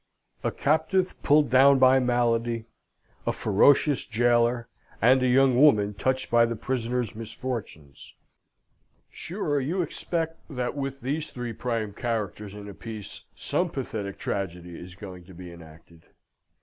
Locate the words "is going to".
14.75-15.35